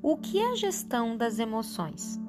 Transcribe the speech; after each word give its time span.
O 0.00 0.16
que 0.16 0.38
é 0.38 0.52
a 0.52 0.56
gestão 0.56 1.16
das 1.16 1.38
emoções? 1.38 2.20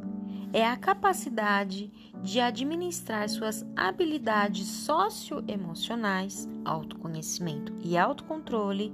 É 0.51 0.65
a 0.65 0.75
capacidade 0.75 1.91
de 2.23 2.39
administrar 2.39 3.29
suas 3.29 3.63
habilidades 3.75 4.67
socioemocionais, 4.67 6.49
autoconhecimento 6.65 7.73
e 7.83 7.95
autocontrole, 7.95 8.91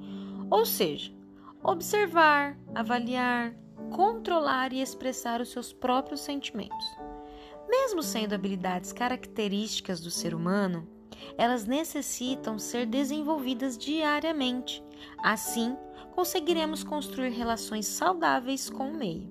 ou 0.52 0.66
seja, 0.66 1.14
observar, 1.64 2.58
avaliar, 2.74 3.56
controlar 3.92 4.74
e 4.74 4.82
expressar 4.82 5.40
os 5.40 5.50
seus 5.50 5.72
próprios 5.72 6.20
sentimentos. 6.20 6.86
Mesmo 7.70 8.04
sendo 8.04 8.36
habilidades 8.36 8.92
características 8.92 10.02
do 10.02 10.12
ser 10.12 10.36
humano, 10.36 10.88
elas 11.38 11.66
necessitam 11.66 12.60
ser 12.60 12.86
desenvolvidas 12.86 13.78
diariamente. 13.78 14.84
Assim, 15.24 15.76
conseguiremos 16.16 16.82
construir 16.82 17.32
relações 17.32 17.86
saudáveis 17.86 18.70
com 18.70 18.90
o 18.90 18.98
meio. 18.98 19.30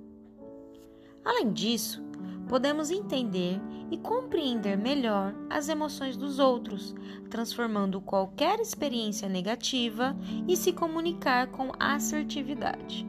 Além 1.24 1.50
disso, 1.50 2.02
podemos 2.46 2.90
entender 2.90 3.58
e 3.90 3.96
compreender 3.96 4.76
melhor 4.76 5.34
as 5.48 5.70
emoções 5.70 6.14
dos 6.14 6.38
outros, 6.38 6.94
transformando 7.30 8.02
qualquer 8.02 8.60
experiência 8.60 9.28
negativa 9.30 10.14
e 10.46 10.54
se 10.56 10.74
comunicar 10.74 11.46
com 11.46 11.72
assertividade. 11.80 13.06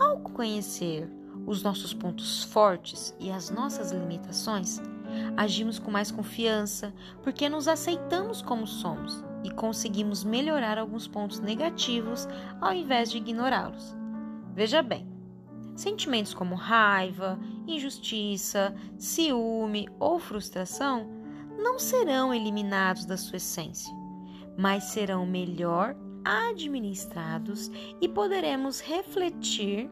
Ao 0.00 0.18
conhecer 0.20 1.10
os 1.46 1.62
nossos 1.62 1.92
pontos 1.92 2.42
fortes 2.44 3.14
e 3.20 3.30
as 3.30 3.50
nossas 3.50 3.92
limitações, 3.92 4.80
agimos 5.36 5.78
com 5.78 5.90
mais 5.90 6.10
confiança 6.10 6.92
porque 7.22 7.48
nos 7.48 7.68
aceitamos 7.68 8.42
como 8.42 8.66
somos 8.66 9.24
e 9.44 9.50
conseguimos 9.50 10.24
melhorar 10.24 10.78
alguns 10.78 11.06
pontos 11.08 11.40
negativos 11.40 12.28
ao 12.60 12.72
invés 12.72 13.10
de 13.10 13.18
ignorá-los. 13.18 13.96
Veja 14.54 14.82
bem, 14.82 15.06
sentimentos 15.74 16.34
como 16.34 16.54
raiva, 16.54 17.38
injustiça, 17.66 18.74
ciúme 18.98 19.88
ou 19.98 20.18
frustração 20.18 21.08
não 21.58 21.78
serão 21.78 22.34
eliminados 22.34 23.04
da 23.04 23.16
sua 23.16 23.36
essência, 23.36 23.92
mas 24.56 24.84
serão 24.84 25.26
melhor 25.26 25.96
administrados 26.24 27.70
e 28.00 28.08
poderemos 28.08 28.80
refletir 28.80 29.90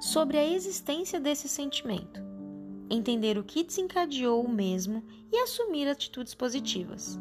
sobre 0.00 0.36
a 0.36 0.44
existência 0.44 1.20
desse 1.20 1.48
sentimento, 1.48 2.20
entender 2.88 3.38
o 3.38 3.44
que 3.44 3.64
desencadeou 3.64 4.44
o 4.44 4.48
mesmo 4.48 5.04
e 5.32 5.36
assumir 5.38 5.88
atitudes 5.88 6.34
positivas. 6.34 7.18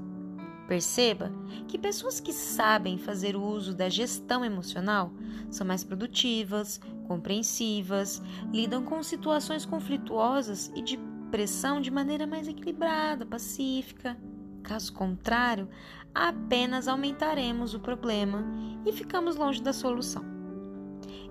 Perceba 0.67 1.31
que 1.67 1.77
pessoas 1.77 2.19
que 2.19 2.33
sabem 2.33 2.97
fazer 2.97 3.35
uso 3.35 3.73
da 3.73 3.87
gestão 3.87 4.43
emocional 4.43 5.11
são 5.49 5.65
mais 5.65 5.83
produtivas, 5.83 6.79
compreensivas, 7.07 8.21
lidam 8.51 8.83
com 8.83 9.01
situações 9.03 9.65
conflituosas 9.65 10.71
e 10.75 10.81
de 10.81 10.97
pressão 11.29 11.79
de 11.79 11.91
maneira 11.91 12.25
mais 12.25 12.47
equilibrada, 12.47 13.25
pacífica. 13.25 14.17
Caso 14.63 14.91
contrário, 14.93 15.69
apenas 16.13 16.87
aumentaremos 16.87 17.75
o 17.75 17.79
problema 17.79 18.43
e 18.85 18.91
ficamos 18.91 19.35
longe 19.35 19.61
da 19.61 19.71
solução. 19.71 20.25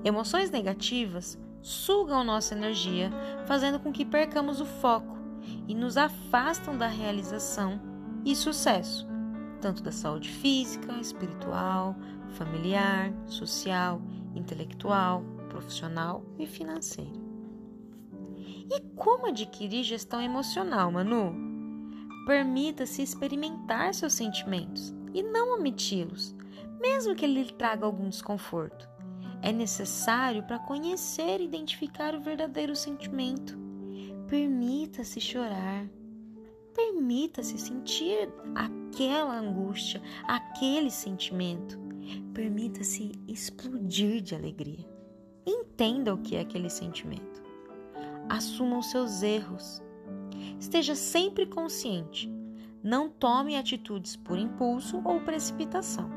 Emoções 0.04 0.50
negativas 0.50 1.36
sugam 1.64 2.22
nossa 2.22 2.54
energia, 2.54 3.10
fazendo 3.46 3.80
com 3.80 3.90
que 3.90 4.04
percamos 4.04 4.60
o 4.60 4.66
foco 4.66 5.16
e 5.66 5.74
nos 5.74 5.96
afastam 5.96 6.76
da 6.76 6.86
realização 6.86 7.80
e 8.22 8.36
sucesso, 8.36 9.08
tanto 9.62 9.82
da 9.82 9.90
saúde 9.90 10.28
física, 10.28 10.92
espiritual, 11.00 11.96
familiar, 12.34 13.10
social, 13.24 14.02
intelectual, 14.34 15.24
profissional 15.48 16.22
e 16.38 16.46
financeira. 16.46 17.24
E 18.70 18.80
como 18.94 19.28
adquirir 19.28 19.84
gestão 19.84 20.20
emocional, 20.20 20.92
Manu? 20.92 21.34
Permita-se 22.26 23.00
experimentar 23.00 23.94
seus 23.94 24.12
sentimentos 24.12 24.94
e 25.14 25.22
não 25.22 25.54
omiti-los, 25.54 26.36
mesmo 26.78 27.14
que 27.14 27.24
ele 27.24 27.42
lhe 27.42 27.52
traga 27.52 27.86
algum 27.86 28.10
desconforto 28.10 28.93
é 29.44 29.52
necessário 29.52 30.42
para 30.42 30.58
conhecer 30.58 31.38
e 31.38 31.44
identificar 31.44 32.14
o 32.14 32.20
verdadeiro 32.20 32.74
sentimento. 32.74 33.58
Permita-se 34.26 35.20
chorar. 35.20 35.86
Permita-se 36.74 37.58
sentir 37.58 38.32
aquela 38.54 39.38
angústia, 39.38 40.00
aquele 40.26 40.90
sentimento. 40.90 41.78
Permita-se 42.32 43.12
explodir 43.28 44.22
de 44.22 44.34
alegria. 44.34 44.88
Entenda 45.44 46.14
o 46.14 46.18
que 46.18 46.36
é 46.36 46.40
aquele 46.40 46.70
sentimento. 46.70 47.42
Assuma 48.30 48.78
os 48.78 48.90
seus 48.90 49.22
erros. 49.22 49.82
Esteja 50.58 50.94
sempre 50.94 51.44
consciente. 51.44 52.32
Não 52.82 53.10
tome 53.10 53.58
atitudes 53.58 54.16
por 54.16 54.38
impulso 54.38 55.02
ou 55.04 55.20
precipitação. 55.20 56.08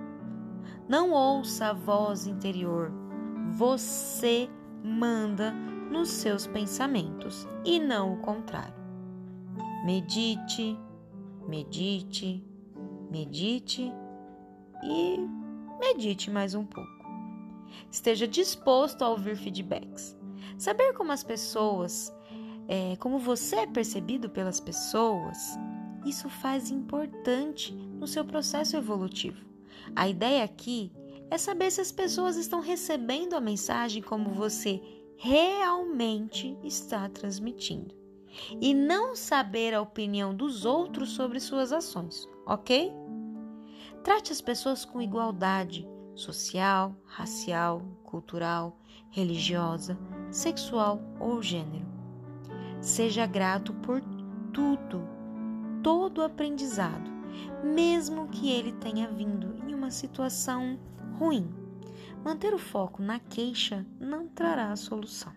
Não 0.87 1.11
ouça 1.11 1.67
a 1.67 1.73
voz 1.73 2.25
interior 2.25 3.06
você 3.53 4.49
manda 4.83 5.51
nos 5.91 6.09
seus 6.09 6.45
pensamentos 6.47 7.47
e 7.65 7.79
não 7.79 8.13
o 8.13 8.17
contrário. 8.17 8.75
Medite, 9.85 10.77
medite, 11.47 12.43
medite 13.09 13.91
e 14.83 15.17
medite 15.79 16.29
mais 16.29 16.53
um 16.53 16.65
pouco. 16.65 16.97
Esteja 17.89 18.27
disposto 18.27 19.01
a 19.01 19.09
ouvir 19.09 19.35
feedbacks. 19.35 20.17
Saber 20.57 20.93
como 20.93 21.11
as 21.11 21.23
pessoas, 21.23 22.13
é, 22.67 22.95
como 22.97 23.19
você 23.19 23.57
é 23.57 23.67
percebido 23.67 24.29
pelas 24.29 24.59
pessoas, 24.59 25.57
isso 26.05 26.29
faz 26.29 26.69
importante 26.69 27.73
no 27.73 28.07
seu 28.07 28.25
processo 28.25 28.75
evolutivo. 28.75 29.45
A 29.95 30.07
ideia 30.07 30.43
aqui 30.43 30.91
é 31.29 31.37
saber 31.37 31.71
se 31.71 31.81
as 31.81 31.91
pessoas 31.91 32.37
estão 32.37 32.59
recebendo 32.59 33.35
a 33.35 33.41
mensagem 33.41 34.01
como 34.01 34.31
você 34.31 34.81
realmente 35.17 36.57
está 36.63 37.09
transmitindo. 37.09 37.95
E 38.61 38.73
não 38.73 39.15
saber 39.15 39.73
a 39.73 39.81
opinião 39.81 40.35
dos 40.35 40.63
outros 40.63 41.11
sobre 41.11 41.39
suas 41.39 41.71
ações, 41.71 42.27
ok? 42.45 42.93
Trate 44.03 44.31
as 44.31 44.41
pessoas 44.41 44.85
com 44.85 45.01
igualdade 45.01 45.87
social, 46.15 46.95
racial, 47.03 47.81
cultural, 48.03 48.77
religiosa, 49.09 49.97
sexual 50.31 51.01
ou 51.19 51.41
gênero. 51.41 51.85
Seja 52.79 53.25
grato 53.25 53.73
por 53.73 54.01
tudo, 54.53 55.07
todo 55.83 56.21
aprendizado, 56.21 57.09
mesmo 57.63 58.27
que 58.27 58.49
ele 58.51 58.71
tenha 58.73 59.07
vindo 59.07 59.55
em 59.67 59.73
uma 59.73 59.91
situação 59.91 60.79
ruim. 61.17 61.49
Manter 62.23 62.53
o 62.53 62.59
foco 62.59 63.01
na 63.01 63.19
queixa 63.19 63.85
não 63.99 64.27
trará 64.27 64.71
a 64.71 64.75
solução. 64.75 65.33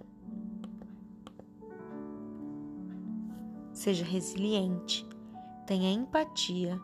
Seja 3.72 4.04
resiliente, 4.04 5.06
tenha 5.66 5.90
empatia, 5.90 6.78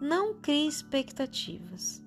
não 0.00 0.34
crie 0.34 0.66
expectativas. 0.66 2.04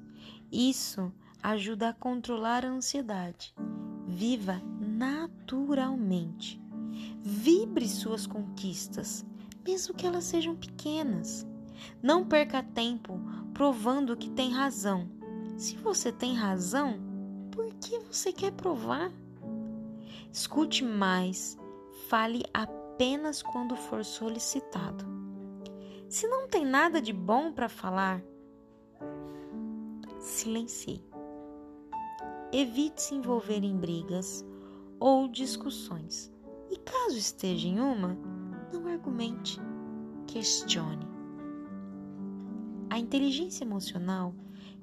Isso 0.52 1.12
ajuda 1.42 1.90
a 1.90 1.94
controlar 1.94 2.64
a 2.64 2.70
ansiedade. 2.70 3.56
Viva 4.06 4.62
naturalmente. 4.80 6.62
Vibre 7.22 7.88
suas 7.88 8.28
conquistas, 8.28 9.26
mesmo 9.66 9.96
que 9.96 10.06
elas 10.06 10.26
sejam 10.26 10.56
pequenas. 10.56 11.48
Não 12.04 12.26
perca 12.26 12.62
tempo 12.62 13.20
provando 13.54 14.18
que 14.18 14.30
tem 14.30 14.52
razão 14.52 15.19
se 15.60 15.76
você 15.76 16.10
tem 16.10 16.36
razão, 16.36 16.98
por 17.52 17.74
que 17.74 18.00
você 18.00 18.32
quer 18.32 18.54
provar? 18.54 19.12
Escute 20.32 20.86
mais, 20.86 21.58
fale 22.08 22.46
apenas 22.54 23.44
quando 23.44 23.76
for 23.76 24.06
solicitado. 24.06 25.06
Se 26.08 26.26
não 26.30 26.48
tem 26.48 26.66
nada 26.66 27.02
de 27.02 27.12
bom 27.12 27.52
para 27.52 27.68
falar, 27.68 28.24
silencie. 30.18 31.04
Evite 32.54 33.02
se 33.02 33.16
envolver 33.16 33.62
em 33.62 33.76
brigas 33.76 34.46
ou 34.98 35.28
discussões. 35.28 36.32
E 36.72 36.78
caso 36.78 37.18
esteja 37.18 37.68
em 37.68 37.82
uma, 37.82 38.18
não 38.72 38.88
argumente, 38.88 39.60
questione. 40.26 41.06
A 42.90 42.98
inteligência 42.98 43.66
emocional 43.66 44.34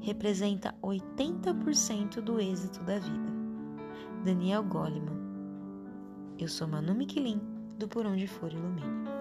representa 0.00 0.74
80% 0.82 2.20
do 2.20 2.40
êxito 2.40 2.82
da 2.84 2.98
vida. 2.98 3.36
Daniel 4.24 4.62
Goleman. 4.64 5.16
Eu 6.38 6.48
sou 6.48 6.68
Manu 6.68 6.94
Miquelin, 6.94 7.40
do 7.78 7.88
Por 7.88 8.06
Onde 8.06 8.26
For 8.26 8.52
Ilumine. 8.52 9.15